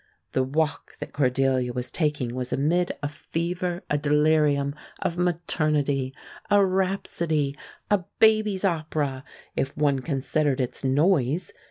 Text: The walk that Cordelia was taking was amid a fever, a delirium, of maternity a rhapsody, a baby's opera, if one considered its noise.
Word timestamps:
The 0.31 0.41
walk 0.41 0.97
that 0.99 1.13
Cordelia 1.13 1.73
was 1.73 1.91
taking 1.91 2.33
was 2.33 2.51
amid 2.51 2.91
a 3.03 3.07
fever, 3.07 3.83
a 3.87 3.99
delirium, 3.99 4.73
of 4.99 5.15
maternity 5.19 6.15
a 6.49 6.65
rhapsody, 6.65 7.55
a 7.91 7.99
baby's 8.17 8.65
opera, 8.65 9.23
if 9.55 9.77
one 9.77 9.99
considered 9.99 10.59
its 10.59 10.83
noise. 10.83 11.51